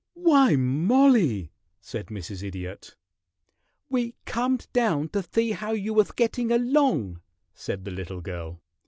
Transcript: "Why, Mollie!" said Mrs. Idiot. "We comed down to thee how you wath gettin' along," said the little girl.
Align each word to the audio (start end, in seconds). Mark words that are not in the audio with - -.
"Why, 0.15 0.55
Mollie!" 0.55 1.51
said 1.79 2.07
Mrs. 2.07 2.41
Idiot. 2.41 2.95
"We 3.87 4.15
comed 4.25 4.65
down 4.73 5.09
to 5.09 5.21
thee 5.21 5.51
how 5.51 5.73
you 5.73 5.93
wath 5.93 6.15
gettin' 6.15 6.51
along," 6.51 7.21
said 7.53 7.85
the 7.85 7.91
little 7.91 8.21
girl. 8.21 8.61